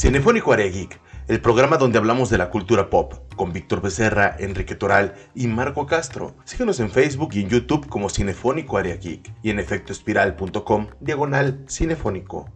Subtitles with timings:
[0.00, 0.98] Cinefónico Área Geek,
[1.28, 5.84] el programa donde hablamos de la cultura pop, con Víctor Becerra, Enrique Toral y Marco
[5.86, 6.34] Castro.
[6.46, 12.48] Síguenos en Facebook y en YouTube como Cinefónico Área Geek y en efectoespiral.com diagonal cinefónico.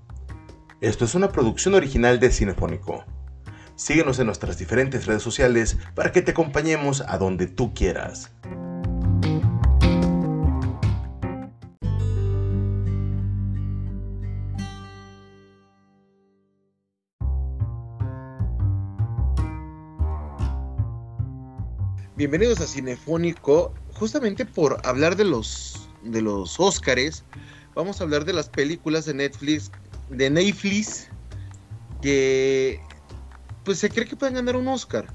[0.81, 3.05] Esto es una producción original de Cinefónico.
[3.75, 8.33] Síguenos en nuestras diferentes redes sociales para que te acompañemos a donde tú quieras.
[22.17, 23.75] Bienvenidos a Cinefónico.
[23.95, 27.25] Justamente por hablar de los de los Óscares,
[27.75, 29.73] vamos a hablar de las películas de Netflix,
[30.11, 31.09] de Netflix
[32.03, 32.81] que
[33.65, 35.07] pues se cree que pueden ganar un Oscar,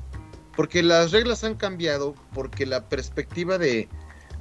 [0.57, 3.87] porque las reglas han cambiado, porque la perspectiva de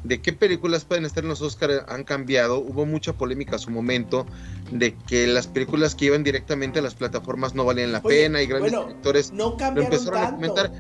[0.05, 2.59] de qué películas pueden estar en los Oscars han cambiado.
[2.59, 4.27] Hubo mucha polémica a su momento
[4.71, 8.47] de que las películas que iban directamente a las plataformas no valían la pena y
[8.47, 10.73] grandes directores no empezaron a comentar.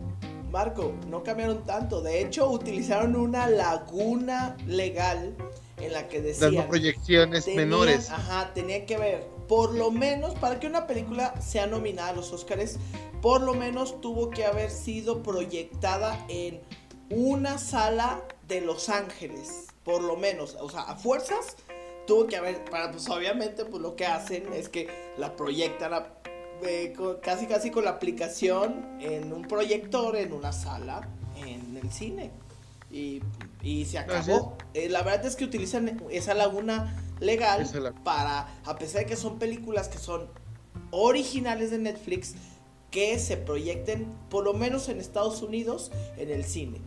[0.59, 2.01] Marco, no cambiaron tanto.
[2.01, 5.37] De hecho, utilizaron una laguna legal
[5.77, 6.53] en la que decían...
[6.53, 8.11] Dando proyecciones menores.
[8.11, 12.33] Ajá, tenía que ver, por lo menos, para que una película sea nominada a los
[12.33, 12.77] Oscars,
[13.23, 16.61] por lo menos tuvo que haber sido proyectada en
[17.09, 21.57] una sala de Los Ángeles, por lo menos, o sea, a fuerzas
[22.09, 26.15] tuvo que haber, para, pues obviamente, pues lo que hacen es que la proyectan a
[27.23, 32.31] casi casi con la aplicación en un proyector en una sala en el cine.
[32.91, 33.21] Y,
[33.85, 34.57] se acabó.
[34.73, 37.69] Eh, la verdad es que utilizan esa laguna legal
[38.03, 40.29] para, a pesar de que son películas que son
[40.91, 42.35] originales de Netflix,
[42.91, 46.81] que se proyecten por lo menos en Estados Unidos en el cine.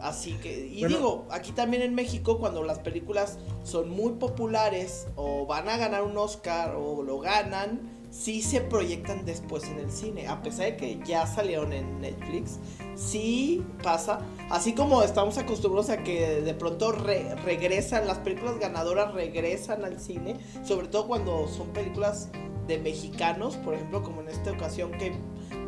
[0.00, 5.46] Así que, y digo, aquí también en México, cuando las películas son muy populares o
[5.46, 10.26] van a ganar un Oscar o lo ganan, sí se proyectan después en el cine,
[10.26, 12.58] a pesar de que ya salieron en Netflix,
[12.94, 19.84] sí pasa, así como estamos acostumbrados a que de pronto regresan, las películas ganadoras regresan
[19.84, 22.30] al cine, sobre todo cuando son películas
[22.66, 25.12] de mexicanos, por ejemplo, como en esta ocasión que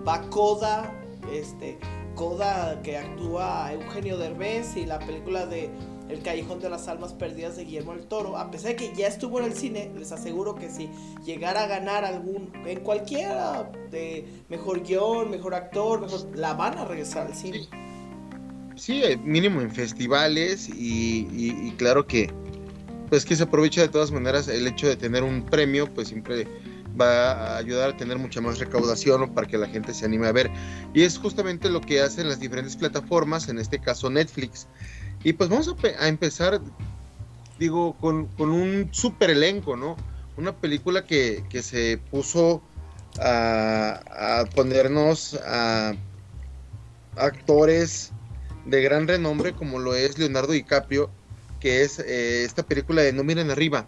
[0.06, 0.92] va Coda,
[1.32, 1.78] este,
[2.14, 5.70] Coda que actúa Eugenio Derbez y la película de
[6.08, 9.06] el Callejón de las Almas Perdidas de Guillermo el Toro, a pesar de que ya
[9.06, 10.88] estuvo en el cine, les aseguro que si
[11.24, 16.84] llegara a ganar algún, en cualquiera de mejor guion, mejor actor, mejor, la van a
[16.84, 17.68] regresar al cine.
[18.78, 22.32] Sí, eh, mínimo en festivales y, claro que
[23.08, 26.46] pues que se aprovecha de todas maneras el hecho de tener un premio, pues siempre
[27.00, 30.32] va a ayudar a tener mucha más recaudación para que la gente se anime a
[30.32, 30.50] ver.
[30.94, 34.68] Y es justamente lo que hacen las diferentes plataformas, en este caso Netflix.
[35.24, 36.60] Y pues vamos a, empezar,
[37.58, 39.96] digo, con, un super elenco, ¿no?
[40.36, 42.62] Una película que, se puso
[43.20, 45.94] a, ponernos a
[47.16, 48.12] actores
[48.64, 51.10] de gran renombre como lo es Leonardo DiCaprio,
[51.58, 53.86] que es eh, esta película de No miren arriba.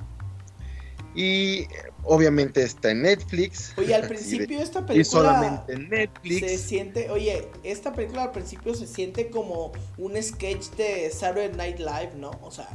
[1.15, 1.67] Y
[2.05, 3.72] obviamente está en Netflix.
[3.77, 5.00] Oye, al principio esta película.
[5.00, 6.41] Y solamente en Netflix.
[6.41, 11.78] Se siente, oye, esta película al principio se siente como un sketch de Saturday Night
[11.78, 12.31] Live, ¿no?
[12.43, 12.69] O sea.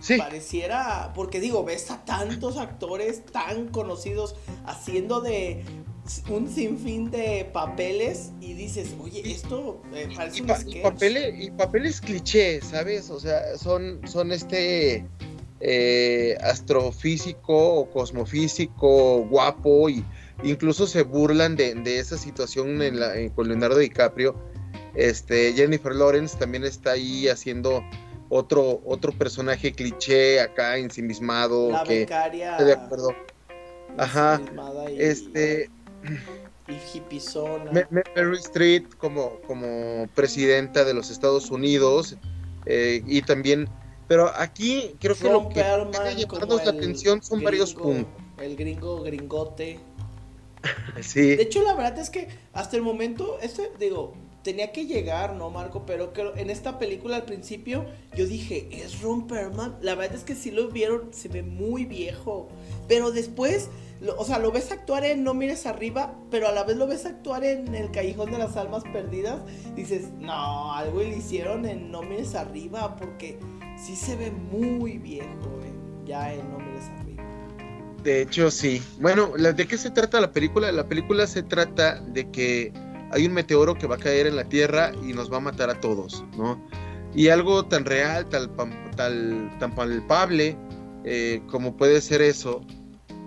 [0.00, 0.16] Sí.
[0.16, 1.12] Pareciera.
[1.14, 5.62] Porque digo, ves a tantos actores tan conocidos haciendo de
[6.28, 9.82] un sinfín de papeles y dices, oye, esto
[10.16, 10.76] parece un sketch.
[10.76, 13.10] Y papeles, y papeles cliché, ¿sabes?
[13.10, 15.06] O sea, son, son este
[15.60, 20.04] eh, astrofísico o cosmofísico guapo y
[20.42, 24.34] incluso se burlan de, esa situación en con Leonardo DiCaprio.
[24.94, 27.84] Este, Jennifer Lawrence también está ahí haciendo
[28.28, 31.70] otro, otro personaje cliché acá ensimismado.
[31.70, 32.56] La que, becaria.
[32.56, 33.14] de acuerdo.
[33.98, 34.40] Ajá.
[34.96, 35.68] este.
[36.68, 37.00] Y
[37.90, 42.16] Mary Street como, como presidenta de los Estados Unidos.
[42.66, 43.68] Eh, y también
[44.10, 48.12] pero aquí creo que lo que llamarnos la atención son varios puntos.
[48.38, 49.78] El gringo gringote.
[51.00, 51.36] sí.
[51.36, 55.50] De hecho, la verdad es que hasta el momento, este, digo, tenía que llegar, ¿no,
[55.50, 55.84] Marco?
[55.86, 57.84] Pero creo, en esta película al principio
[58.16, 59.76] yo dije, es Ron Perlman.
[59.82, 62.48] La verdad es que si lo vieron, se ve muy viejo.
[62.88, 63.68] Pero después
[64.16, 67.04] o sea, lo ves actuar en No mires arriba, pero a la vez lo ves
[67.04, 69.42] actuar en El Callejón de las Almas Perdidas.
[69.76, 73.38] Dices, no, algo le hicieron en No mires arriba, porque
[73.76, 75.72] sí se ve muy viejo eh,
[76.06, 77.24] ya en No mires arriba.
[78.02, 78.82] De hecho, sí.
[79.00, 80.72] Bueno, ¿de qué se trata la película?
[80.72, 82.72] La película se trata de que
[83.10, 85.70] hay un meteoro que va a caer en la Tierra y nos va a matar
[85.70, 86.64] a todos, ¿no?
[87.14, 90.56] Y algo tan real, tan palpable
[91.04, 92.60] eh, como puede ser eso,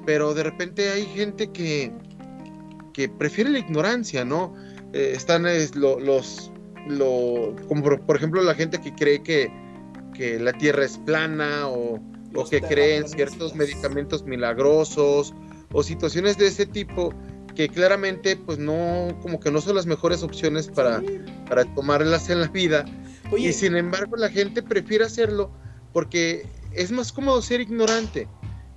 [0.05, 1.91] pero de repente hay gente que,
[2.93, 4.53] que prefiere la ignorancia, ¿no?
[4.93, 5.43] Eh, están
[5.75, 6.51] los,
[6.87, 9.51] lo, como por, ejemplo la gente que cree que,
[10.13, 11.99] que la Tierra es plana o,
[12.35, 15.33] o que cree en ciertos medicamentos milagrosos
[15.71, 17.11] o situaciones de ese tipo
[17.55, 21.01] que claramente pues no como que no son las mejores opciones para,
[21.47, 22.85] para tomarlas en la vida.
[23.37, 25.51] Y sin embargo la gente prefiere hacerlo
[25.91, 28.27] porque es más cómodo ser ignorante.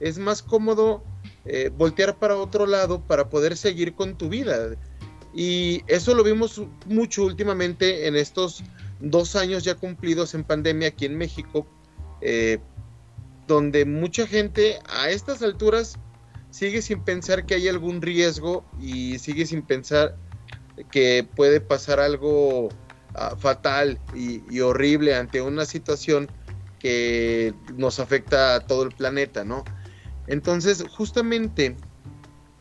[0.00, 1.02] Es más cómodo
[1.44, 4.76] eh, voltear para otro lado para poder seguir con tu vida.
[5.34, 8.62] Y eso lo vimos mucho últimamente en estos
[9.00, 11.66] dos años ya cumplidos en pandemia aquí en México
[12.20, 12.58] eh,
[13.46, 15.98] donde mucha gente a estas alturas
[16.56, 20.16] sigue sin pensar que hay algún riesgo y sigue sin pensar
[20.90, 22.70] que puede pasar algo
[23.14, 26.30] ah, fatal y, horrible ante una situación
[26.78, 29.64] que nos afecta a todo el planeta, ¿no?
[30.28, 31.76] Entonces, justamente,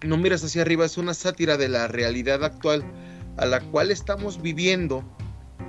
[0.01, 2.83] no miras hacia arriba, es una sátira de la realidad actual
[3.37, 5.05] a la cual estamos viviendo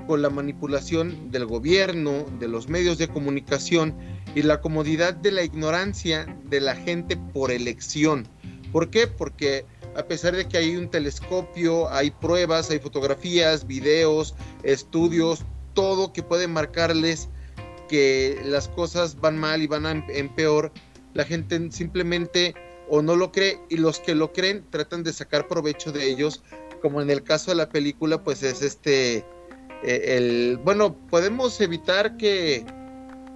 [0.06, 3.94] con la manipulación del gobierno, de los medios de comunicación
[4.34, 8.28] y la comodidad de la ignorancia de la gente por elección.
[8.72, 9.06] ¿Por qué?
[9.06, 9.64] Porque
[9.96, 15.44] a pesar de que hay un telescopio, hay pruebas, hay fotografías, videos, estudios,
[15.74, 17.28] todo que puede marcarles
[17.88, 20.72] que las cosas van mal y van en peor,
[21.14, 22.54] la gente simplemente
[22.88, 26.42] o no lo cree y los que lo creen tratan de sacar provecho de ellos,
[26.82, 29.24] como en el caso de la película, pues es este,
[29.86, 32.64] eh, el, bueno, podemos evitar que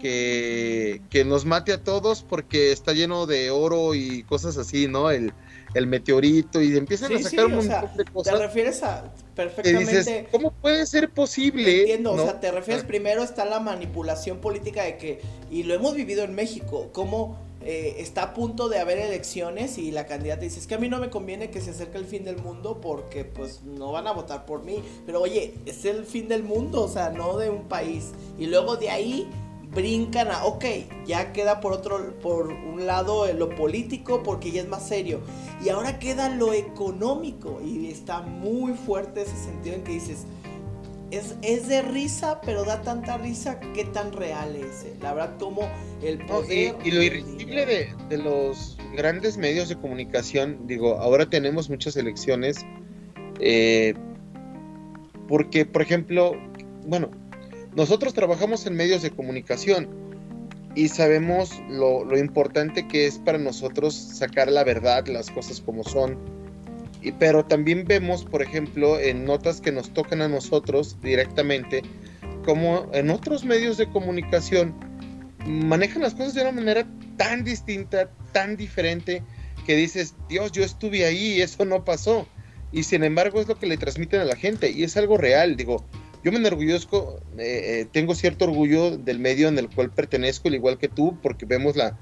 [0.01, 5.11] que, nos mate a todos porque está lleno de oro y cosas así, ¿no?
[5.11, 5.33] El,
[5.75, 8.35] el meteorito y empiezan a sacar un montón de cosas.
[8.35, 10.27] Te refieres a perfectamente.
[10.31, 11.81] ¿Cómo puede ser posible?
[11.81, 15.21] Entiendo, o sea, te refieres primero está la manipulación política de que,
[15.51, 19.91] y lo hemos vivido en México, cómo eh, está a punto de haber elecciones y
[19.91, 22.25] la candidata dice, es que a mí no me conviene que se acerque el fin
[22.25, 24.83] del mundo porque pues no van a votar por mí.
[25.05, 28.13] Pero oye, es el fin del mundo, o sea, no de un país.
[28.39, 29.29] Y luego de ahí
[29.75, 30.65] brincan a, ok,
[31.07, 35.21] ya queda por otro, por un lado lo político porque ya es más serio.
[35.65, 40.25] Y ahora queda lo económico y está muy fuerte ese sentido en que dices,
[41.11, 44.85] es, es de risa, pero da tanta risa, ¿qué tan real es?
[44.85, 44.95] Eh?
[45.01, 45.69] La verdad, como
[46.03, 46.77] el poder...
[46.85, 52.65] y, lo irresistible de, de, los grandes medios de comunicación, digo, ahora tenemos muchas elecciones,
[53.41, 53.95] eh,
[55.29, 56.37] porque, por ejemplo,
[56.87, 57.11] bueno,
[57.75, 59.89] nosotros trabajamos en medios de comunicación
[60.75, 66.19] y sabemos lo, importante que es para nosotros sacar la verdad, las cosas como son.
[67.03, 71.83] Y, pero también vemos, por ejemplo, en notas que nos tocan a nosotros directamente,
[72.45, 74.75] como en otros medios de comunicación
[75.47, 76.87] manejan las cosas de una manera
[77.17, 79.23] tan distinta, tan diferente,
[79.67, 82.27] que dices, Dios, yo estuve ahí y eso no pasó.
[82.73, 85.57] Y sin embargo es lo que le transmiten a la gente y es algo real.
[85.57, 85.85] Digo,
[86.23, 90.55] yo me enorgullezco, eh, eh, tengo cierto orgullo del medio en el cual pertenezco, al
[90.55, 91.99] igual que tú, porque vemos la,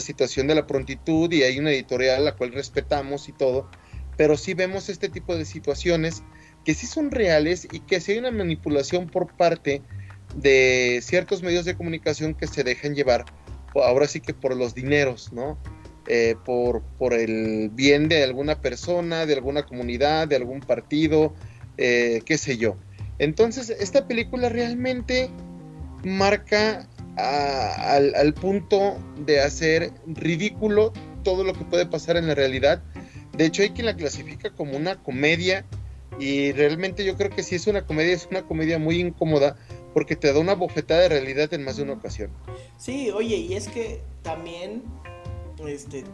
[0.00, 3.70] situación de la prontitud y hay una editorial a la cual respetamos y todo,
[4.16, 6.22] pero sí vemos este tipo de situaciones
[6.64, 9.82] que sí son reales y que sí hay una manipulación por parte
[10.34, 13.24] de ciertos medios de comunicación que se dejan llevar,
[13.74, 15.58] ahora sí que por los dineros, ¿no?
[16.08, 21.34] Eh, por, por el bien de alguna persona, de alguna comunidad, de algún partido,
[21.76, 22.76] qué sé yo.
[23.18, 25.30] Entonces, esta película realmente
[26.04, 30.92] marca al, punto de hacer ridículo
[31.24, 32.82] todo lo que puede pasar en la realidad.
[33.36, 35.64] De hecho, hay quien la clasifica como una comedia
[36.18, 39.56] y realmente yo creo que si es una comedia, es una comedia muy incómoda
[39.92, 42.30] porque te da una bofetada de realidad en más de una ocasión.
[42.78, 44.82] Sí, oye, y es que también,
[45.66, 46.04] este,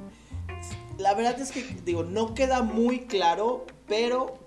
[0.99, 4.38] la verdad es que, digo, no queda muy claro, pero,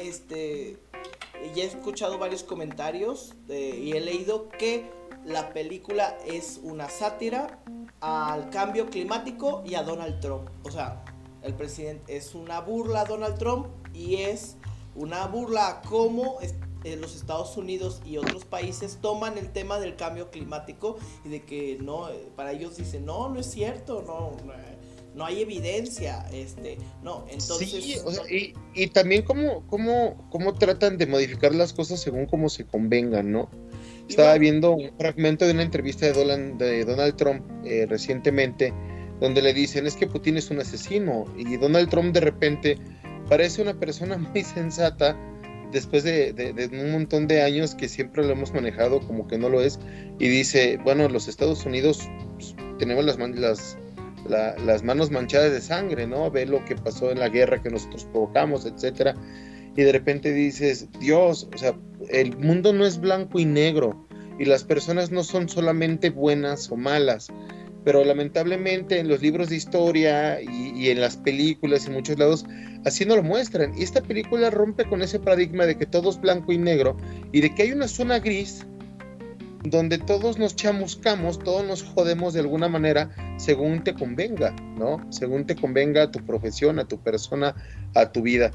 [0.00, 0.76] este,
[1.54, 4.90] ya he escuchado varios comentarios y he leído que
[5.24, 7.58] la película es una sátira
[8.00, 10.48] al cambio climático y a Donald Trump.
[10.64, 11.04] O sea,
[11.42, 14.56] el presidente es una burla a Donald Trump y es
[14.94, 16.38] una burla a cómo
[16.84, 21.42] eh, los Estados Unidos y otros países toman el tema del cambio climático y de
[21.42, 24.52] que no, eh, para ellos dicen, no, no es cierto, no, no
[25.18, 27.70] no hay evidencia, este, no, entonces...
[27.70, 27.96] Sí,
[28.30, 33.32] y, y, también cómo, cómo, cómo tratan de modificar las cosas según cómo se convengan,
[33.32, 33.50] ¿no?
[34.08, 38.72] Estaba viendo un fragmento de una entrevista de Donald, de Donald Trump eh, recientemente,
[39.20, 42.78] donde le dicen, es que Putin es un asesino, y Donald Trump de repente
[43.28, 45.16] parece una persona muy sensata,
[45.72, 49.60] después de, un montón de años que siempre lo hemos manejado como que no lo
[49.60, 49.78] es,
[50.18, 53.78] y dice, bueno, los Estados Unidos pues, tenemos las, las
[54.28, 56.30] las manos manchadas de sangre, ¿no?
[56.30, 59.14] Ve lo que pasó en la guerra que nosotros provocamos, etcétera.
[59.76, 61.74] Y de repente dices, Dios, o sea,
[62.10, 64.06] el mundo no es blanco y negro
[64.38, 67.28] y las personas no son solamente buenas o malas,
[67.88, 72.44] pero lamentablemente en los libros de historia y, en las películas en muchos lados
[72.84, 73.72] así no lo muestran.
[73.78, 76.98] Y esta película rompe con ese paradigma de que todo es blanco y negro
[77.32, 78.66] y de que hay una zona gris
[79.64, 85.10] donde todos nos chamuscamos, todos nos jodemos de alguna manera según te convenga, ¿no?
[85.10, 87.54] Según te convenga a tu profesión, a tu persona,
[87.94, 88.50] a tu vida.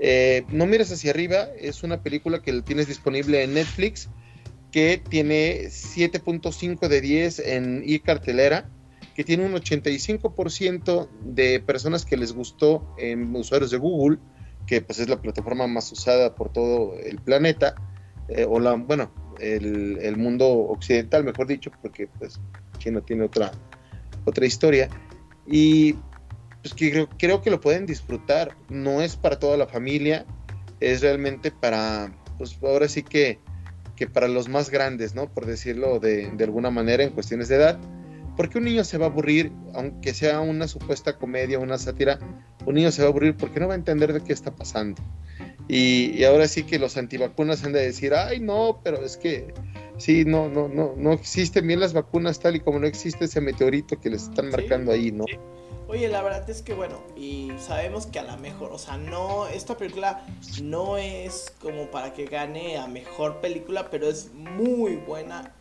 [0.00, 4.08] Eh, no mires hacia arriba, es una película que tienes disponible en Netflix
[4.72, 8.70] que tiene 7.5 de 10 en e-cartelera,
[9.14, 14.18] que tiene un 85% de personas que les gustó en usuarios de Google,
[14.66, 17.74] que pues es la plataforma más usada por todo el planeta,
[18.28, 22.40] eh, o la, bueno, el, mundo occidental, mejor dicho, porque pues
[22.78, 23.52] China tiene otra,
[24.24, 24.88] otra historia.
[25.46, 25.94] Y
[26.62, 28.56] pues que creo, creo que lo pueden disfrutar.
[28.70, 30.24] No es para toda la familia,
[30.80, 33.38] es realmente para, pues ahora sí que
[34.02, 35.32] que para los más grandes, ¿no?
[35.32, 37.78] Por decirlo de, alguna manera en cuestiones de edad.
[38.36, 42.18] Porque un niño se va a aburrir, aunque sea una supuesta comedia, una sátira,
[42.66, 45.00] un niño se va a aburrir porque no va a entender de qué está pasando.
[45.68, 49.54] Y, ahora sí que los antivacunas han de decir, ay no, pero es que
[49.98, 53.40] sí, no, no, no, no existen bien las vacunas tal y como no existe ese
[53.40, 55.26] meteorito que les están marcando ahí, ¿no?
[55.92, 59.46] Oye, la verdad es que bueno, y sabemos que a la mejor, o sea, no,
[59.46, 60.24] esta película
[60.62, 65.54] no es como para que gane a mejor película, pero es muy buena.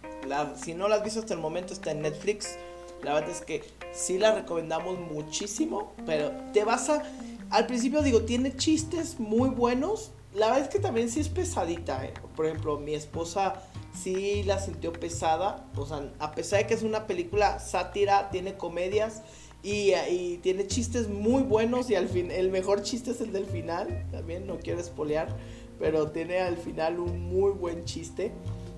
[0.56, 2.58] Si no la has visto hasta el momento, está en Netflix.
[3.04, 3.62] La verdad es que
[3.92, 7.04] sí la recomendamos muchísimo, pero te vas a...
[7.50, 10.12] Al principio digo, tiene chistes muy buenos.
[10.34, 12.06] La verdad es que también sí es pesadita.
[12.06, 12.14] ¿eh?
[12.38, 15.66] Por ejemplo, mi esposa sí la sintió pesada.
[15.76, 19.24] O sea, a pesar de que es una película sátira, tiene comedias
[19.64, 24.06] y, tiene chistes muy buenos y al fin el mejor chiste es el del final.
[24.12, 25.36] También no quiero espolear,
[25.80, 28.32] pero tiene al final un muy buen chiste.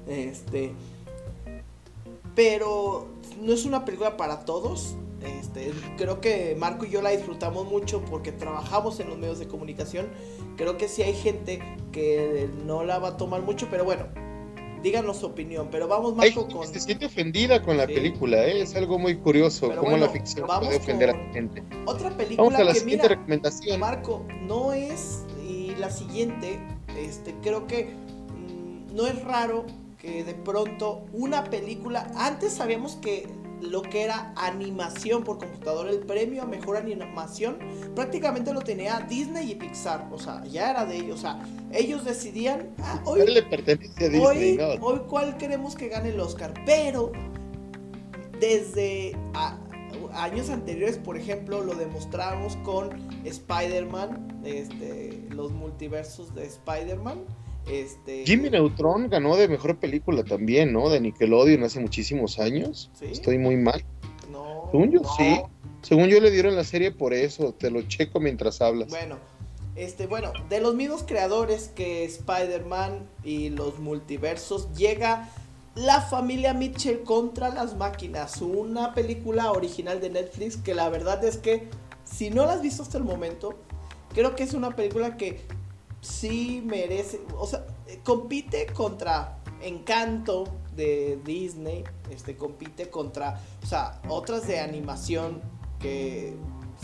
[0.07, 0.73] Este,
[2.35, 3.07] pero
[3.41, 4.95] no es una película para todos.
[5.39, 9.47] Este, creo que Marco y yo la disfrutamos mucho porque trabajamos en los medios de
[9.47, 10.07] comunicación.
[10.57, 11.61] Creo que sí hay gente
[11.93, 14.07] que no la va a tomar mucho, pero bueno,
[14.83, 15.69] díganos su opinión.
[15.71, 16.67] Pero vamos, más con.
[16.67, 18.61] Se siente ofendida con la película, ¿eh?
[18.61, 21.63] es algo muy curioso cómo la ficción puede ofender a la gente.
[21.85, 23.79] Otra película vamos a la siguiente recomendación.
[23.79, 25.23] Marco, no es.
[25.41, 26.59] Y la siguiente,
[26.97, 29.65] este, creo que mm, no es raro
[29.97, 32.11] que de pronto una película.
[32.15, 33.27] Antes sabíamos que
[33.69, 37.57] lo que era animación por computadora, el premio a mejor animación,
[37.95, 40.07] prácticamente lo tenía Disney y Pixar.
[40.11, 41.17] O sea, ya era de ellos.
[41.17, 42.69] O sea, ellos decidían.
[42.79, 46.53] Ah, hoy, le pertenece a Disney, hoy, hoy, cuál queremos que gane el Oscar.
[46.65, 47.11] Pero
[48.39, 49.15] desde
[50.13, 52.89] años anteriores, por ejemplo, lo demostramos con
[53.25, 57.25] Spider-Man, este, los multiversos de Spider-Man
[57.67, 58.25] este...
[58.25, 60.89] Jimmy Neutron ganó de mejor película también, ¿no?
[60.89, 62.91] De Nickelodeon hace muchísimos años.
[63.01, 63.83] Estoy muy mal.
[64.31, 64.69] No.
[64.71, 65.41] Según yo, sí.
[65.81, 67.53] Según yo le dieron la serie por eso.
[67.53, 68.89] Te lo checo mientras hablas.
[68.89, 69.17] Bueno,
[69.75, 75.29] este, bueno, de los mismos creadores que Spider-Man y los multiversos, llega
[75.75, 78.41] La familia Mitchell contra las máquinas.
[78.41, 81.67] Una película original de Netflix que la verdad es que,
[82.03, 83.57] si no la has visto hasta el momento,
[84.13, 85.41] creo que es una película que
[86.03, 87.65] sí merece, o sea,
[88.03, 90.43] compite contra Encanto
[90.75, 95.41] de Disney, este compite contra, o sea, otras de animación
[95.79, 96.35] que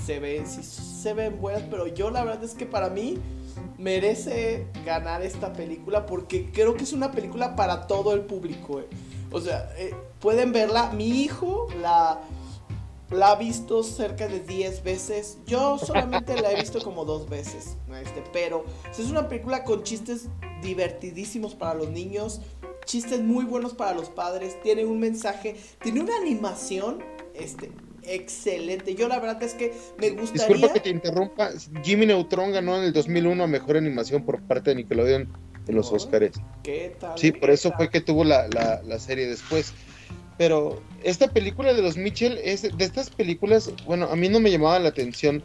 [0.05, 3.17] se ven, sí se ven buenas, pero yo la verdad es que para mí
[3.77, 8.79] merece ganar esta película porque creo que es una película para todo el público.
[8.79, 8.87] Eh.
[9.31, 12.21] O sea, eh, pueden verla, mi hijo la
[13.11, 15.37] la ha visto cerca de 10 veces.
[15.45, 17.77] Yo solamente la he visto como dos veces.
[18.01, 20.27] Este, pero es una película con chistes
[20.61, 22.41] divertidísimos para los niños.
[22.85, 24.61] Chistes muy buenos para los padres.
[24.61, 25.55] Tiene un mensaje.
[25.81, 26.99] Tiene una animación.
[27.33, 27.71] Este.
[28.03, 28.95] Excelente.
[28.95, 30.47] Yo la verdad es que me gustaría.
[30.47, 31.51] Disculpa que te interrumpa.
[31.83, 35.31] Jimmy Neutron ganó en el 2001 a mejor animación por parte de Nickelodeon
[35.67, 36.39] en los Oscars.
[36.63, 37.17] ¿Qué tal?
[37.17, 39.73] Sí, por eso fue que tuvo la, la, la serie después.
[40.39, 44.49] Pero esta película de los Mitchell es de estas películas, bueno, a mí no me
[44.49, 45.43] llamaba la atención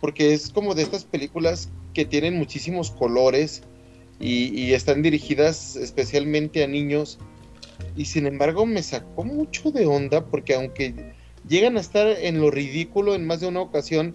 [0.00, 3.62] porque es como de estas películas que tienen muchísimos colores
[4.18, 7.18] y, están dirigidas especialmente a niños
[7.94, 11.12] y sin embargo me sacó mucho de onda porque aunque
[11.46, 14.14] llegan a estar en lo ridículo en más de una ocasión,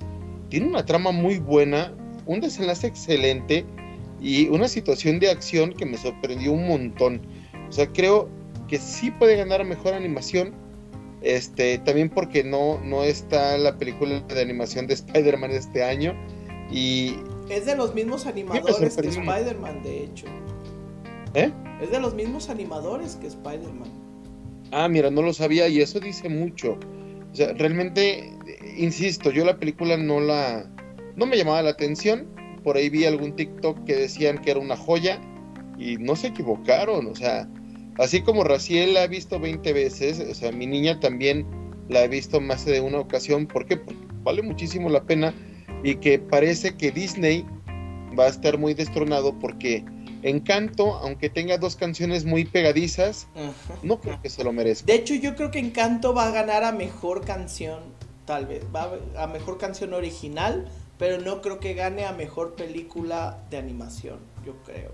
[0.49, 3.65] tiene una trama muy buena, un desenlace excelente
[4.19, 7.21] y una situación de acción que me sorprendió un montón.
[7.69, 8.40] O sea, creo
[8.71, 10.53] que sí puede ganar mejor animación,
[11.21, 16.15] Este, también porque no, no está la película de animación de Spider-Man este año.
[16.71, 17.15] Y.
[17.47, 20.25] Es de los mismos animadores que Spider-Man, de hecho.
[21.35, 21.51] ¿Eh?
[21.79, 23.91] Es de los mismos animadores que Spider-Man.
[24.71, 26.79] Ah, mira, no lo sabía y eso dice mucho.
[27.31, 28.33] O sea, realmente,
[28.77, 30.65] insisto, yo la película no la.
[31.17, 32.25] No me llamaba la atención.
[32.63, 35.21] Por ahí vi algún TikTok que decían que era una joya
[35.77, 37.05] y no se equivocaron.
[37.07, 37.47] O sea,
[37.97, 41.45] así como Raciel la ha visto 20 veces, o sea, mi niña también
[41.89, 43.47] la ha visto más de una ocasión.
[43.47, 43.77] ¿Por qué?
[43.77, 45.33] Porque vale muchísimo la pena
[45.83, 47.45] y que parece que Disney
[48.17, 49.83] va a estar muy destronado porque
[50.23, 53.27] Encanto, aunque tenga dos canciones muy pegadizas,
[53.81, 54.85] no creo que se lo merezca.
[54.85, 57.79] De hecho, yo creo que Encanto va a ganar a mejor canción,
[58.25, 60.67] tal vez, va a mejor canción original,
[60.99, 64.91] pero no creo que gane a mejor película de animación, yo creo.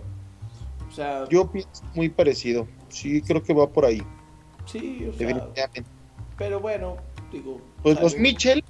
[0.89, 2.65] O sea, yo pienso muy parecido.
[2.97, 4.01] Sí, creo que va por ahí.
[4.65, 5.69] Sí, o sea,
[6.37, 6.97] Pero bueno,
[7.31, 7.61] digo.
[7.83, 8.63] Pues los Mitchell,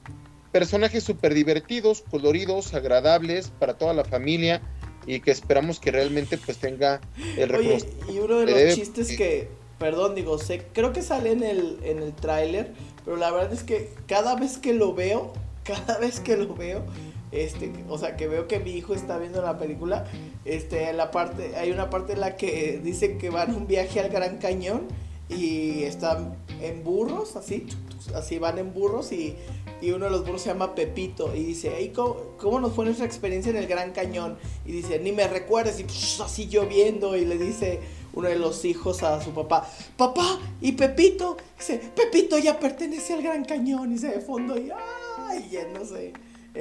[0.51, 4.61] personajes súper divertidos, coloridos, agradables para toda la familia
[5.05, 6.99] y que esperamos que realmente pues tenga
[7.37, 7.79] el Oye,
[8.09, 9.47] y uno de los chistes que,
[9.79, 12.73] perdón, digo, sé, creo que sale en el, en el tráiler,
[13.05, 15.31] pero la verdad es que cada vez que lo veo,
[15.63, 16.83] cada vez que lo veo,
[17.31, 20.05] este, o sea, que veo que mi hijo está viendo la película,
[20.45, 24.09] este, la parte, hay una parte en la que dice que van un viaje al
[24.09, 24.83] Gran Cañón
[25.29, 27.67] y están en burros, así,
[28.15, 29.35] así van en burros y
[29.81, 33.51] y uno de los burros se llama Pepito y dice, ¿cómo, nos fue nuestra experiencia
[33.51, 34.37] en el Gran Cañón?
[34.65, 35.83] Y dice, ni me recuerdes y
[36.21, 37.79] así lloviendo y le dice
[38.13, 41.37] uno de los hijos a su papá, papá, ¿y Pepito?
[41.57, 44.71] dice, Pepito ya pertenece al Gran Cañón y se de fondo y,
[45.17, 46.13] ay, ya no sé.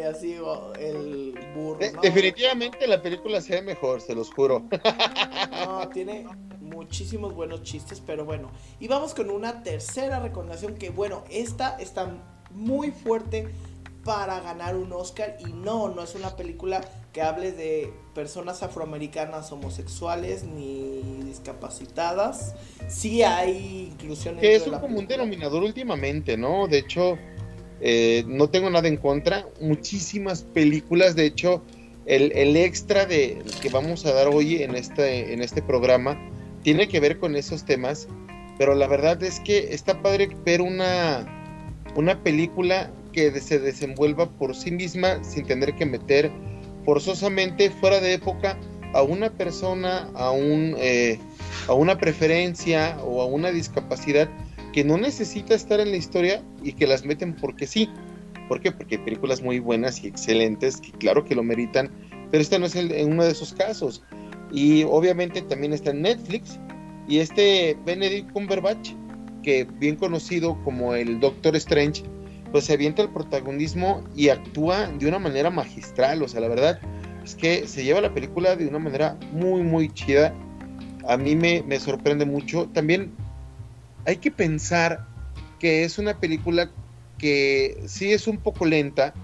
[0.02, 0.36] Así
[0.78, 1.78] el burro.
[2.02, 4.64] Definitivamente la película se ve mejor, se los juro.
[5.64, 6.26] No, tiene
[6.60, 8.50] muchísimos buenos chistes, pero bueno.
[8.80, 12.12] Y vamos con una tercera recomendación que, bueno, esta está
[12.50, 13.48] muy fuerte
[14.04, 16.80] para ganar un Oscar y no, no es una película
[17.12, 22.54] que hable de personas afroamericanas homosexuales ni discapacitadas.
[22.88, 24.36] Sí hay inclusión.
[24.36, 26.68] Que es un común denominador últimamente, ¿no?
[26.68, 27.18] De hecho,
[27.80, 29.46] eh, no tengo nada en contra.
[29.60, 31.62] Muchísimas películas, de hecho,
[32.06, 36.18] el, el, extra de que vamos a dar hoy en este, en este programa
[36.62, 38.08] tiene que ver con esos temas.
[38.58, 41.36] Pero la verdad es que está padre ver una
[41.96, 46.30] una película que se desenvuelva por sí misma sin tener que meter
[46.84, 48.58] forzosamente fuera de época
[48.92, 51.18] a una persona, a, un, eh,
[51.66, 54.28] a una preferencia o a una discapacidad
[54.76, 57.88] que no necesita estar en la historia y que las meten porque sí.
[58.46, 58.70] ¿Por qué?
[58.70, 61.90] Porque hay películas muy buenas y excelentes que claro que lo meritan,
[62.30, 64.04] pero este no es el, uno de esos casos.
[64.52, 66.60] Y obviamente también está en Netflix
[67.08, 68.90] y este Benedict Cumberbatch
[69.42, 72.02] que bien conocido como el Doctor Strange,
[72.52, 76.80] pues se avienta el protagonismo y actúa de una manera magistral, o sea, la verdad
[77.24, 80.34] es que se lleva la película de una manera muy, muy chida.
[81.08, 82.68] A mí me, me sorprende mucho.
[82.74, 83.12] También
[84.06, 85.06] hay que pensar
[85.58, 86.70] que es una película
[87.18, 89.14] que sí es un poco lenta,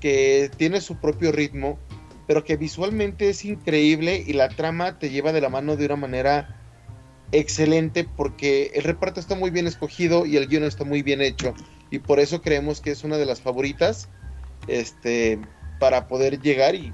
[0.00, 1.78] que tiene su propio ritmo,
[2.26, 5.96] pero que visualmente es increíble y la trama te lleva de la mano de una
[5.96, 6.60] manera
[7.32, 11.54] excelente porque el reparto está muy bien escogido y el guion está muy bien hecho
[11.90, 14.08] y por eso creemos que es una de las favoritas
[14.68, 15.38] este
[15.80, 16.92] para poder llegar y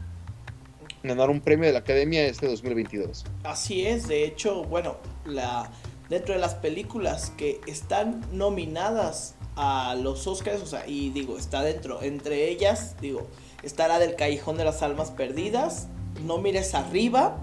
[1.02, 3.24] ganar un premio de la Academia este 2022.
[3.44, 5.70] Así es, de hecho, bueno, la
[6.10, 11.62] dentro de las películas que están nominadas a los Oscars, o sea, y digo, está
[11.62, 13.28] dentro, entre ellas, digo,
[13.62, 15.86] está la del Callejón de las Almas Perdidas,
[16.26, 17.38] No mires arriba,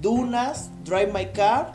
[0.00, 1.72] Dunas, Drive My Car,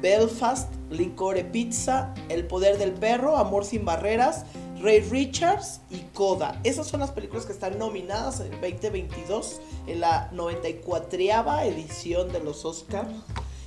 [0.00, 4.44] Belfast, Licore Pizza, El Poder del Perro, Amor sin Barreras,
[4.80, 6.60] Ray Richards y Coda.
[6.62, 11.18] Esas son las películas que están nominadas en el 2022 en la 94
[11.62, 13.08] edición de los Oscars.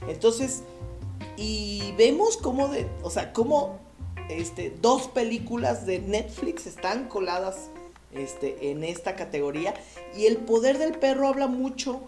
[0.08, 0.64] Entonces,
[1.38, 3.32] y vemos cómo de, o sea,
[4.30, 7.70] este, dos películas de Netflix están coladas
[8.12, 9.76] este, en esta categoría.
[10.18, 12.02] Y el poder del perro habla mucho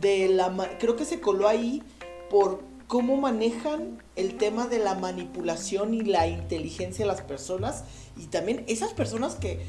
[0.00, 0.54] de la...
[0.78, 1.82] Creo que se coló ahí
[2.30, 7.82] por cómo manejan el tema de la manipulación y la inteligencia de las personas
[8.16, 9.60] y también esas personas que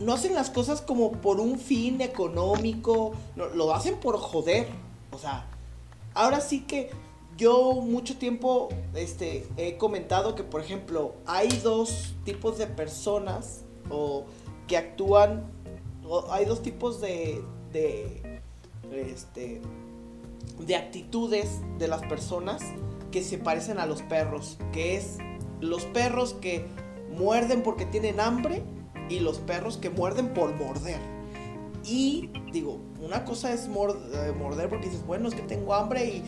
[0.00, 4.68] no hacen las cosas como por un fin económico, lo hacen por joder.
[5.12, 5.46] O sea,
[6.12, 6.90] ahora sí que
[7.36, 14.24] yo mucho tiempo este, he comentado que, por ejemplo, hay dos tipos de personas o
[14.66, 15.44] que actúan,
[16.30, 18.40] hay dos tipos de, de
[18.92, 19.60] este,
[20.58, 22.62] de actitudes de las personas
[23.10, 25.18] que se parecen a los perros, que es
[25.60, 26.66] los perros que
[27.10, 28.62] muerden porque tienen hambre
[29.08, 31.00] y los perros que muerden por morder.
[31.84, 36.24] Y digo, una cosa es eh, morder porque dices, bueno, es que tengo hambre y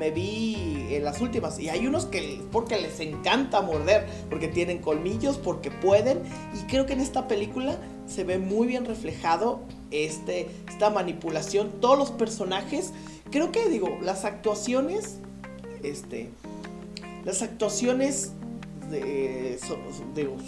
[0.00, 1.60] me vi en las últimas.
[1.60, 6.22] Y hay unos que porque les encanta morder, porque tienen colmillos, porque pueden.
[6.58, 9.60] Y creo que en esta película se ve muy bien reflejado
[9.90, 11.70] este, esta manipulación.
[11.80, 12.92] Todos los personajes,
[13.30, 15.18] creo que digo, las actuaciones,
[15.82, 16.30] este,
[17.26, 18.32] las actuaciones
[18.90, 19.60] de,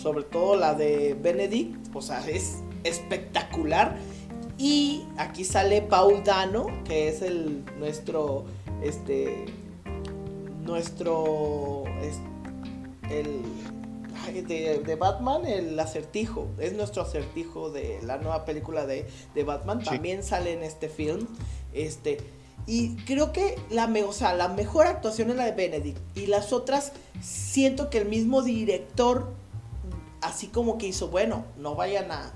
[0.03, 3.99] sobre todo la de Benedict, o sea, es espectacular
[4.59, 8.45] y aquí sale Paul Dano, que es el nuestro
[8.83, 9.47] este
[10.64, 11.85] nuestro
[13.11, 13.42] el
[14.40, 16.49] de, Batman, el acertijo.
[16.59, 19.07] Es nuestro acertijo de la nueva película de,
[19.45, 19.83] Batman.
[19.83, 21.27] También sale en este film.
[21.73, 22.18] Este.
[22.66, 25.99] Y creo que la, o sea, la mejor actuación es la de Benedict.
[26.16, 29.33] Y las otras, siento que el mismo director,
[30.21, 32.33] así como que hizo, bueno, no vayan a,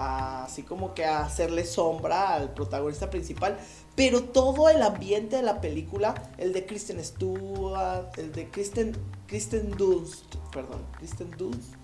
[0.00, 3.58] así como que a hacerle sombra al protagonista principal.
[3.94, 9.72] Pero todo el ambiente de la película, el de Kristen Stewart, el de Kristen, Kristen
[9.76, 11.74] Dunst, perdón, Kristen Dunst,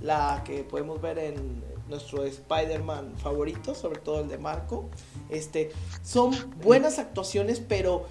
[0.00, 4.88] la que podemos ver en nuestro Spider-Man favorito, sobre todo el de Marco.
[5.28, 5.70] Este,
[6.02, 6.32] son
[6.64, 8.06] buenas actuaciones, pero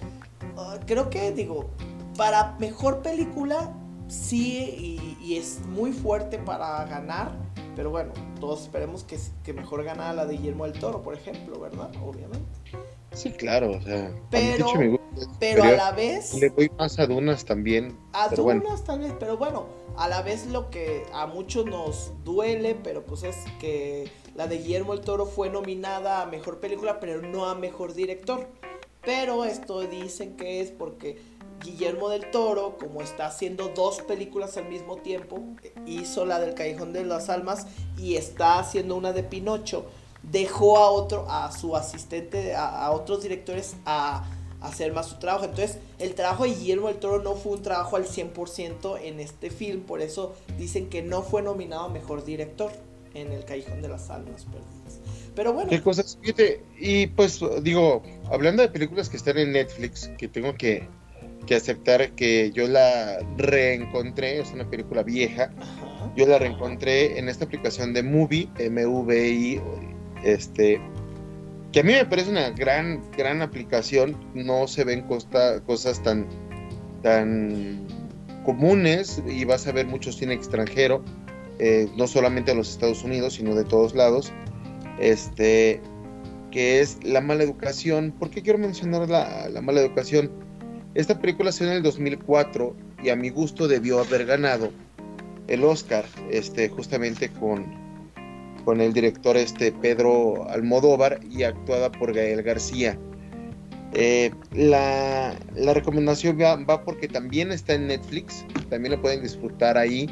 [0.56, 1.68] ah, creo que, digo,
[2.16, 3.70] para mejor película,
[4.08, 7.45] sí, y es muy fuerte para ganar
[7.76, 11.60] pero bueno, todos esperemos que, que mejor gana la de Guillermo del Toro, por ejemplo,
[11.60, 11.90] ¿verdad?
[12.02, 12.48] Obviamente.
[13.12, 14.66] Sí, claro, o sea, pero,
[15.38, 16.34] pero a la vez...
[16.34, 17.96] Le doy más a Dunas también.
[18.12, 22.74] A Dunas tal vez, pero bueno, a la vez lo que a muchos nos duele,
[22.74, 27.22] pero pues es que la de Guillermo del Toro fue nominada a Mejor Película, pero
[27.22, 28.48] no a Mejor Director.
[29.02, 31.18] Pero esto dicen que es porque
[31.62, 35.42] Guillermo del Toro, como está haciendo dos películas al mismo tiempo,
[35.86, 37.66] hizo la del Callejón de las Almas
[37.98, 39.86] y está haciendo una de Pinocho,
[40.22, 44.24] dejó a otro, a su asistente, a, otros directores a,
[44.60, 45.44] hacer más su trabajo.
[45.44, 49.50] Entonces, el trabajo de Guillermo del Toro no fue un trabajo al 100% en este
[49.50, 52.70] film, por eso dicen que no fue nominado a Mejor Director
[53.14, 55.00] en el Callejón de las Almas Perdidas.
[55.34, 55.68] Pero bueno.
[55.68, 56.18] ¿Qué cosas?
[56.78, 60.88] Y pues digo, hablando de películas que están en Netflix, que tengo que
[61.46, 65.52] que aceptar que yo la reencontré, es una película vieja,
[66.16, 69.60] yo la reencontré en esta aplicación de Movie, M-V-I,
[70.24, 70.80] este,
[71.72, 76.26] que a mí me parece una gran, gran aplicación, no se ven cosas tan,
[77.02, 77.86] tan
[78.44, 81.04] comunes y vas a ver mucho cine extranjero,
[81.58, 84.32] eh, no solamente de los Estados Unidos, sino de todos lados,
[84.98, 85.80] este,
[86.50, 88.14] que es La mala educación.
[88.18, 90.45] ¿Por qué quiero mencionar la, la mala educación?
[90.96, 94.70] Esta película salió en el 2004 y a mi gusto debió haber ganado
[95.46, 97.66] el Oscar, este, justamente con,
[98.64, 102.98] con el director este, Pedro Almodóvar y actuada por Gael García.
[103.92, 105.34] Eh, la,
[105.74, 110.08] recomendación va, porque también está en Netflix, también la pueden disfrutar ahí.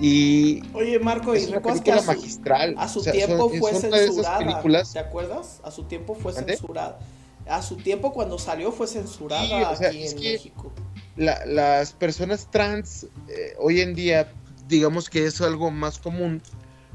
[0.00, 2.74] Y Oye, Marco, ¿y recuerdas que a su, magistral.
[2.78, 4.84] A su tiempo fue censurada.
[4.90, 5.60] ¿Te acuerdas?
[5.62, 6.98] A su tiempo fue censurada
[7.46, 10.72] a su tiempo cuando salió fue censurada aquí en México.
[11.16, 14.32] las personas trans eh, hoy en día,
[14.68, 16.42] digamos que es algo más común.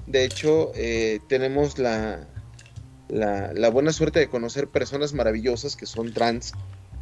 [0.05, 2.27] De hecho, eh, tenemos la,
[3.09, 6.53] la, buena suerte de conocer personas maravillosas que son trans,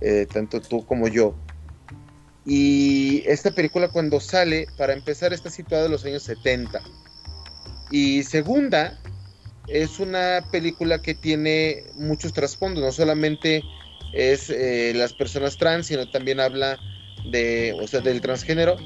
[0.02, 1.36] eh, tanto tú como yo.
[2.46, 6.82] Y esta película cuando sale, para empezar, está situada en los años 70.
[7.92, 9.00] Y segunda,
[9.67, 13.63] es una película que tiene muchos trasfondos, no solamente
[14.13, 16.80] es eh, las personas trans, sino también habla
[17.30, 18.78] de, o sea, del transgénero,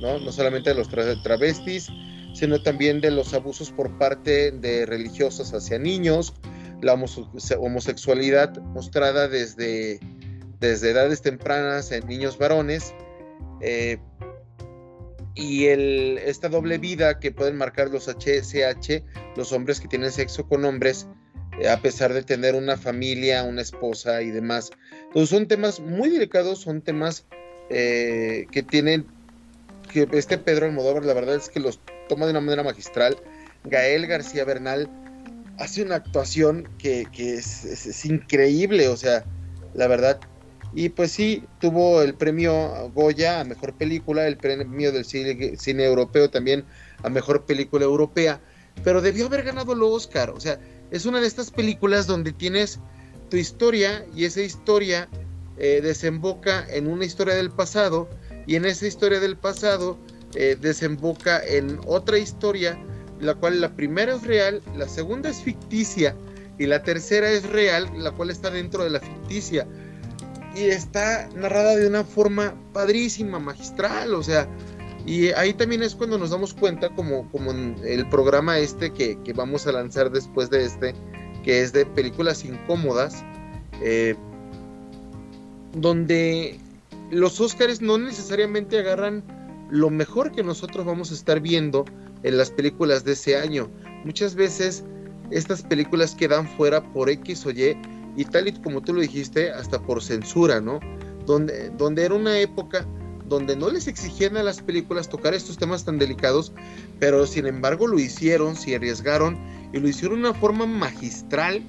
[0.00, 0.18] ¿no?
[0.18, 1.88] No solamente de los travestis,
[2.34, 6.34] sino también de los abusos por parte de religiosos hacia niños,
[6.82, 6.94] la
[7.58, 9.98] homosexualidad mostrada desde,
[10.60, 12.94] desde edades tempranas en niños varones,
[13.62, 13.98] eh,
[15.36, 19.02] y el, esta doble vida que pueden marcar los HSH,
[19.36, 21.06] los hombres que tienen sexo con hombres,
[21.60, 24.70] eh, a pesar de tener una familia, una esposa y demás.
[25.26, 27.26] Son temas muy delicados, son temas
[27.68, 29.06] eh, que tienen,
[29.92, 33.16] que este Pedro Almodóvar la verdad es que los toma de una manera magistral.
[33.64, 34.88] Gael García Bernal
[35.58, 39.24] hace una actuación que, es increíble, o sea,
[39.74, 40.18] la verdad
[40.76, 46.28] y pues sí, tuvo el premio Goya a Mejor Película, el premio del cine, europeo
[46.28, 46.66] también
[47.02, 48.42] a Mejor Película Europea,
[48.84, 50.28] pero debió haber ganado el Oscar.
[50.28, 50.60] O sea,
[50.90, 52.78] es una de estas películas donde tienes
[53.30, 55.08] tu historia y esa historia
[55.56, 58.10] eh, desemboca en una historia del pasado
[58.46, 59.96] y en esa historia del pasado
[60.34, 62.78] eh, desemboca en otra historia,
[63.18, 66.14] la cual la primera es real, la segunda es ficticia
[66.58, 69.66] y la tercera es real, la cual está dentro de la ficticia.
[70.56, 74.48] Y está narrada de una forma padrísima, magistral, o sea,
[75.04, 79.18] y ahí también es cuando nos damos cuenta, como, como en el programa este que,
[79.22, 80.94] que vamos a lanzar después de este,
[81.44, 83.22] que es de películas incómodas,
[83.82, 84.16] eh,
[85.74, 86.58] donde
[87.10, 89.22] los Óscares no necesariamente agarran
[89.70, 91.84] lo mejor que nosotros vamos a estar viendo
[92.22, 93.68] en las películas de ese año.
[94.04, 94.84] Muchas veces
[95.30, 97.76] estas películas quedan fuera por X o Y
[98.16, 100.80] y tal y como tú lo dijiste, hasta por censura, ¿no?
[101.26, 102.86] Donde, donde era una época
[103.28, 106.52] donde no les exigían a las películas tocar estos temas tan delicados,
[107.00, 109.38] pero sin embargo lo hicieron, se arriesgaron
[109.72, 111.62] y lo hicieron de una forma magistral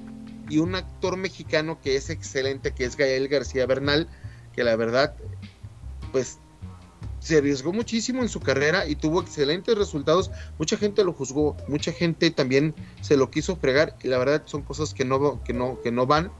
[0.48, 4.08] y un actor mexicano que es excelente, que es Gael García Bernal,
[4.54, 5.14] que la verdad,
[6.12, 6.38] pues
[7.20, 10.30] se arriesgó muchísimo en su carrera y tuvo excelentes resultados.
[10.58, 14.62] Mucha gente lo juzgó, mucha gente también se lo quiso fregar y la verdad son
[14.62, 16.30] cosas que no, que no, que no van.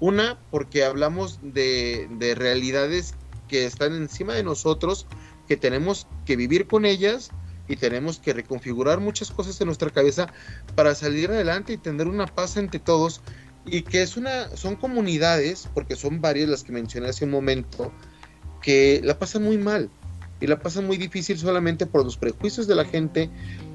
[0.00, 3.14] Una, porque hablamos de, de realidades
[3.48, 5.06] que están encima de nosotros,
[5.48, 7.30] que tenemos que vivir con ellas
[7.66, 10.32] y tenemos que reconfigurar muchas cosas en nuestra cabeza
[10.74, 13.20] para salir adelante y tener una paz entre todos
[13.66, 17.92] y que es una son comunidades porque son varias las que mencioné hace un momento
[18.62, 19.90] que la pasan muy mal
[20.40, 23.30] y la pasan muy difícil solamente por los prejuicios de la gente,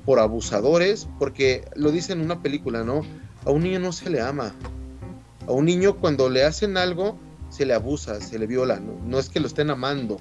[0.06, 3.02] por abusadores, porque lo dice en una película, ¿no?
[3.46, 4.54] A un niño no se le ama.
[5.48, 7.18] A un niño cuando le hacen algo
[7.50, 10.20] se le abusa, se le viola, no, no es que lo estén amando.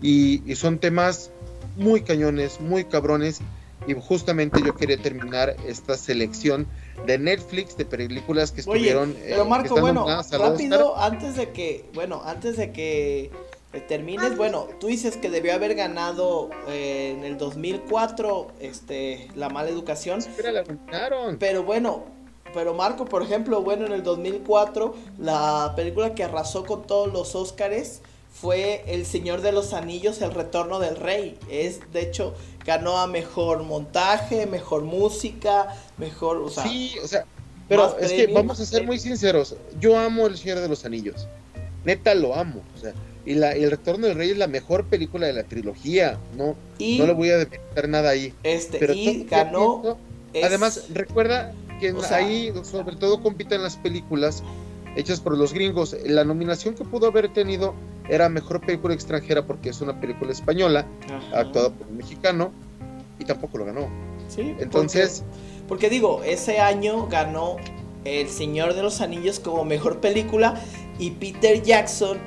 [0.00, 1.32] Y, y, son temas
[1.76, 3.40] muy cañones, muy cabrones.
[3.86, 6.66] Y justamente yo quería terminar esta selección
[7.06, 9.10] de Netflix de películas que estuvieron.
[9.10, 13.30] Oye, pero Marco, bueno, rápido, antes de que, bueno, antes de que
[13.86, 19.68] termines, bueno, tú dices que debió haber ganado eh, en el 2004 este, la mala
[19.68, 20.20] educación.
[20.42, 20.64] La
[21.38, 22.04] pero bueno,
[22.54, 27.34] pero Marco, por ejemplo, bueno, en el 2004 la película que arrasó con todos los
[27.34, 28.00] Óscares
[28.32, 31.38] fue El Señor de los Anillos, El Retorno del Rey.
[31.50, 36.62] Es, de hecho, ganó a mejor montaje, mejor música, mejor, o sea...
[36.62, 37.26] Sí, o sea,
[37.68, 39.56] pero es que vamos a ser muy sinceros.
[39.78, 41.28] Yo amo El Señor de los Anillos.
[41.84, 42.62] Neta lo amo.
[42.74, 42.94] O sea,
[43.28, 46.18] y, la, El Retorno del Rey es la mejor película de la trilogía.
[46.36, 48.32] No, no le voy a meter nada ahí.
[48.42, 49.98] Este, pero y ganó...
[50.42, 54.42] Además, recuerda que ahí sobre todo compiten las películas
[54.96, 55.94] hechas por los gringos.
[56.06, 57.74] La nominación que pudo haber tenido
[58.08, 60.86] era Mejor Película Extranjera porque es una película española,
[61.34, 62.50] actuada por un mexicano,
[63.18, 63.88] y tampoco lo ganó.
[64.28, 65.22] Sí, entonces...
[65.22, 67.56] Porque, porque, digo, ese año ganó
[68.04, 70.60] El Señor de los Anillos como Mejor Película
[70.98, 72.18] y Peter Jackson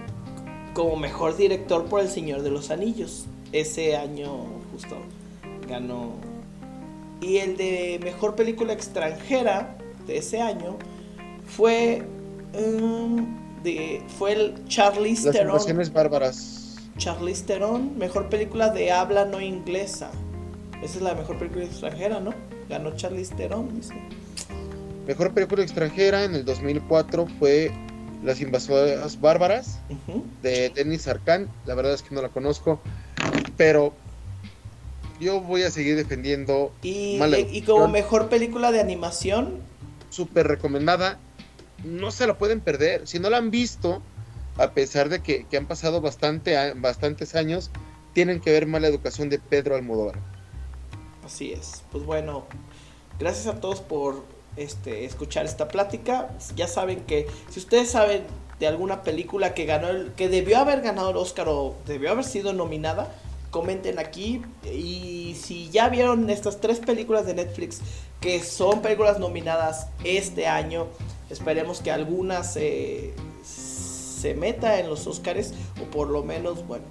[0.73, 3.25] como Mejor Director por El Señor de los Anillos.
[3.51, 4.95] Ese año justo
[5.67, 6.11] ganó.
[7.21, 10.77] Y el de Mejor Película Extranjera de ese año
[11.45, 12.03] fue
[12.53, 15.77] Mm, de, fue el Charlize Theron.
[15.77, 16.77] Las bárbaras.
[16.97, 20.11] Charlize Theron, mejor película de habla no inglesa.
[20.81, 22.33] Esa es la mejor película extranjera, ¿no?
[22.69, 23.93] Ganó Charlize Theron, dice.
[25.07, 27.71] Mejor película extranjera en el 2004 fue
[28.23, 29.79] Las invasoras bárbaras
[30.41, 31.49] de Denis Arcán.
[31.65, 32.79] La verdad es que no la conozco,
[33.57, 33.93] pero
[35.19, 36.71] yo voy a seguir defendiendo.
[36.83, 37.19] Y,
[37.51, 39.59] y como mejor película de animación,
[40.09, 41.19] súper recomendada
[41.83, 43.07] no se lo pueden perder.
[43.07, 44.01] Si no la han visto,
[44.57, 47.71] a pesar de que, han pasado bastante, bastantes años,
[48.13, 50.19] tienen que ver Mala Educación de Pedro Almodóvar.
[51.23, 51.83] Así es.
[51.91, 52.45] Pues bueno,
[53.19, 54.25] gracias a todos por
[54.57, 56.29] este, escuchar esta plática.
[56.55, 58.23] Ya saben que si ustedes saben
[58.59, 62.25] de alguna película que ganó el, que debió haber ganado el Oscar o debió haber
[62.25, 63.13] sido nominada,
[63.49, 64.41] comenten aquí.
[64.71, 67.81] Y si ya vieron estas tres películas de Netflix
[68.19, 70.87] que son películas nominadas este año,
[71.31, 76.83] Esperemos que alguna se, se meta en los Oscars o por lo menos, bueno,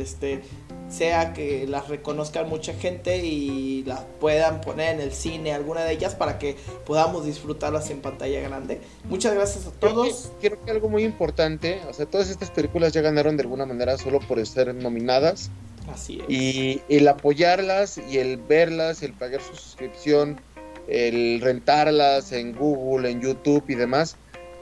[0.00, 0.42] este
[0.88, 5.92] sea que las reconozcan mucha gente y las puedan poner en el cine, alguna de
[5.92, 8.80] ellas, para que podamos disfrutarlas en pantalla grande.
[9.08, 10.30] Muchas gracias a todos.
[10.40, 13.98] Creo que, algo muy importante, o sea, todas estas películas ya ganaron de alguna manera
[13.98, 15.50] solo por ser nominadas.
[15.92, 16.24] Así es.
[16.28, 20.40] Y el apoyarlas y el verlas, el pagar su suscripción,
[20.88, 24.16] el rentarlas en Google, en YouTube y demás,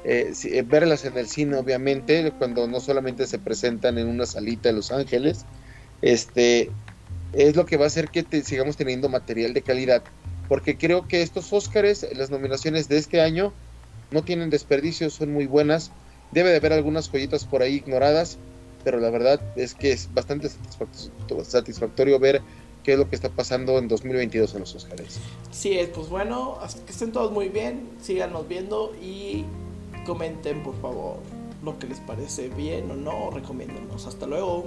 [0.04, 4.68] eh, eh, verlas en el cine obviamente, cuando no solamente se presentan en una salita
[4.68, 5.46] de Los Ángeles,
[6.02, 6.70] este,
[7.32, 10.02] es lo que va a hacer que sigamos teniendo material de calidad,
[10.48, 13.54] porque creo que estos Óscares, las nominaciones de este año,
[14.10, 15.90] no tienen desperdicio, son muy buenas,
[16.32, 18.38] debe de haber algunas joyitas por ahí ignoradas,
[18.84, 20.50] pero la verdad es que es bastante
[21.44, 22.42] satisfactorio ver
[22.82, 25.18] qué es lo que está pasando en 2022 en los Oscars.
[25.50, 29.46] Sí, es, pues bueno, que estén todos muy bien, síganos viendo y
[30.04, 31.18] comenten por favor
[31.62, 34.06] lo que les parece bien o no, recomiéndonos.
[34.06, 34.66] Hasta luego.